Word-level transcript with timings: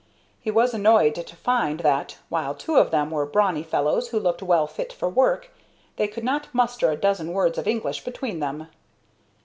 He 0.39 0.49
was 0.49 0.73
annoyed 0.73 1.13
to 1.13 1.35
find 1.35 1.81
that, 1.81 2.17
while 2.27 2.55
two 2.55 2.77
of 2.77 2.89
them 2.89 3.11
were 3.11 3.23
brawny 3.27 3.61
fellows 3.61 4.07
who 4.07 4.19
looked 4.19 4.41
well 4.41 4.65
fit 4.65 4.91
for 4.91 5.07
work, 5.07 5.51
they 5.97 6.07
could 6.07 6.23
not 6.23 6.47
muster 6.53 6.89
a 6.89 6.95
dozen 6.97 7.33
words 7.33 7.59
of 7.59 7.67
English 7.67 8.03
between 8.03 8.39
them. 8.39 8.67